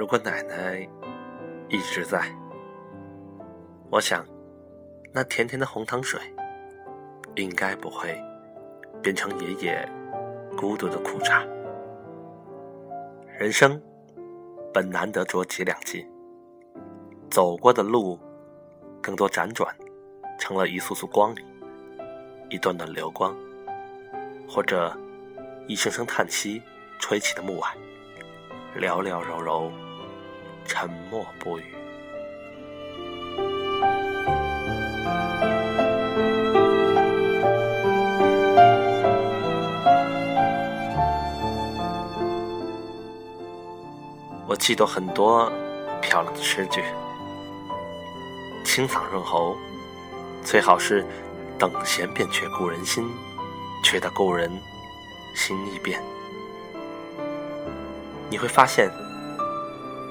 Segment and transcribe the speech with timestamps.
[0.00, 0.88] 如果奶奶
[1.68, 2.22] 一直在，
[3.90, 4.24] 我想，
[5.12, 6.18] 那甜甜的红糖水，
[7.36, 8.18] 应该不会
[9.02, 9.86] 变成爷爷
[10.56, 11.44] 孤独的苦茶。
[13.38, 13.78] 人生
[14.72, 16.10] 本难得着几两金，
[17.30, 18.18] 走过的路
[19.02, 19.70] 更多辗转，
[20.38, 21.44] 成了一束束光明，
[22.48, 23.36] 一段段流光，
[24.48, 24.98] 或者
[25.66, 26.62] 一声声叹息，
[26.98, 27.74] 吹起的暮霭，
[28.78, 29.70] 寥寥柔柔。
[30.64, 31.64] 沉默不语。
[44.46, 45.50] 我记得很多
[46.00, 46.82] 漂亮的诗句，
[48.64, 49.56] 清嗓润喉，
[50.42, 51.06] 最好是
[51.58, 53.08] 等闲变却故人心，
[53.84, 54.50] 却得故人
[55.34, 56.02] 心易变。
[58.28, 58.90] 你会发现。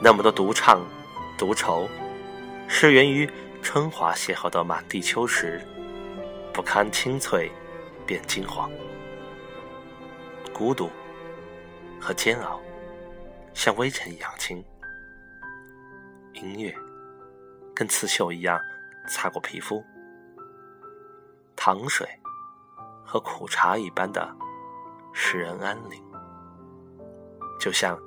[0.00, 0.80] 那么多独唱、
[1.38, 1.88] 独愁，
[2.68, 3.28] 是源于
[3.62, 5.60] 春华邂逅的满地秋实，
[6.52, 7.50] 不堪清脆，
[8.06, 8.70] 变金黄。
[10.52, 10.90] 孤独
[12.00, 12.60] 和煎熬，
[13.54, 14.62] 像微尘一样轻。
[16.34, 16.74] 音乐
[17.74, 18.60] 跟刺绣一样
[19.08, 19.82] 擦过皮肤。
[21.56, 22.06] 糖水
[23.04, 24.30] 和苦茶一般的
[25.12, 26.00] 使人安宁，
[27.58, 27.98] 就像。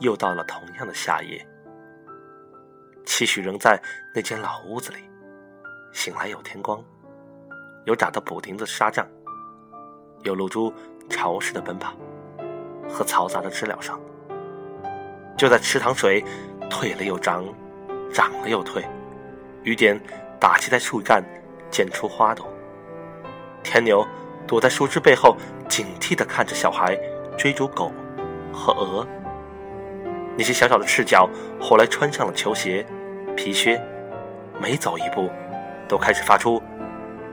[0.00, 1.46] 又到了同样的夏夜，
[3.04, 3.80] 期许仍在
[4.14, 4.98] 那间老屋子里。
[5.92, 6.82] 醒来有天光，
[7.84, 9.06] 有打的补丁的沙帐，
[10.24, 10.72] 有露珠
[11.08, 11.94] 潮湿的奔跑
[12.88, 13.98] 和嘈杂的知了声。
[15.36, 16.24] 就在池塘水
[16.68, 17.44] 退了又涨，
[18.12, 18.84] 涨了又退，
[19.62, 19.98] 雨点
[20.40, 21.22] 打击在树干，
[21.70, 22.46] 溅出花朵。
[23.62, 24.04] 天牛
[24.46, 25.36] 躲在树枝背后，
[25.68, 26.98] 警惕地看着小孩
[27.38, 27.92] 追逐狗
[28.52, 29.06] 和鹅。
[30.36, 31.28] 那些小小的赤脚，
[31.60, 32.84] 后来穿上了球鞋、
[33.36, 33.80] 皮靴，
[34.60, 35.30] 每走一步，
[35.88, 36.62] 都开始发出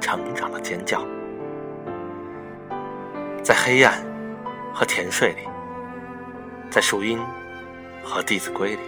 [0.00, 1.04] 成长的尖叫。
[3.42, 4.02] 在黑暗
[4.72, 5.42] 和甜睡里，
[6.70, 7.18] 在树荫
[8.02, 8.82] 和弟子规里，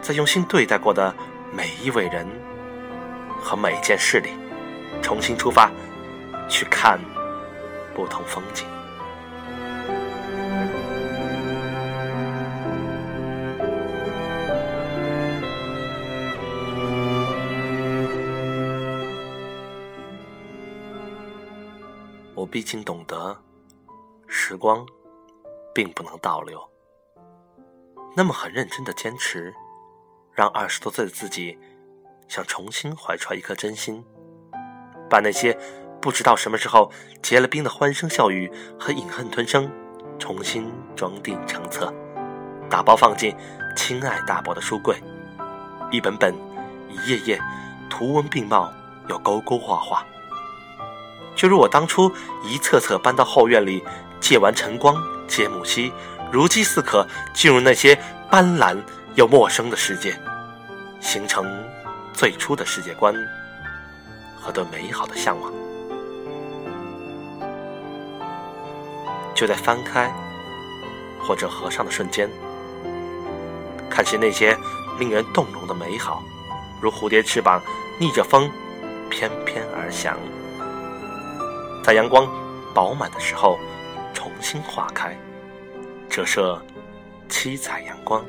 [0.00, 1.14] 在用心对待过的
[1.52, 2.26] 每一位人
[3.40, 4.30] 和每件事里，
[5.02, 5.70] 重新出发，
[6.48, 6.98] 去看
[7.94, 8.66] 不同风景。
[22.42, 23.40] 我毕竟懂得，
[24.26, 24.84] 时光
[25.72, 26.60] 并不能倒流。
[28.16, 29.54] 那么很认真的坚持，
[30.32, 31.56] 让二十多岁的自己
[32.26, 34.04] 想重新怀揣一颗真心，
[35.08, 35.56] 把那些
[36.00, 36.90] 不知道什么时候
[37.22, 39.70] 结了冰的欢声笑语和隐恨吞声，
[40.18, 41.94] 重新装订成册，
[42.68, 43.36] 打包放进
[43.76, 45.00] 亲爱大伯的书柜，
[45.92, 46.34] 一本本，
[46.90, 47.40] 一页页，
[47.88, 48.68] 图文并茂，
[49.08, 50.04] 又勾勾画画。
[51.34, 52.12] 就如我当初
[52.44, 53.82] 一册册搬到后院里，
[54.20, 54.94] 借完晨光
[55.26, 55.90] 接木樨，
[56.30, 57.98] 如饥似渴进入那些
[58.30, 58.76] 斑斓
[59.14, 60.16] 又陌生的世界，
[61.00, 61.44] 形成
[62.12, 63.14] 最初的世界观
[64.40, 65.52] 和对美好的向往。
[69.34, 70.12] 就在翻开
[71.18, 72.30] 或者合上的瞬间，
[73.90, 74.56] 看见那些
[74.98, 76.22] 令人动容的美好，
[76.80, 77.60] 如蝴蝶翅膀
[77.98, 78.50] 逆着风
[79.10, 80.16] 翩翩而翔。
[81.82, 82.28] 在阳光
[82.72, 83.58] 饱满的时候，
[84.14, 85.18] 重新化开，
[86.08, 86.62] 折射
[87.28, 88.24] 七彩阳光，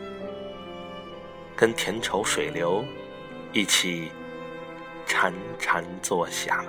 [1.56, 2.84] 跟甜稠水流
[3.52, 4.12] 一起
[5.08, 6.66] 潺潺作响。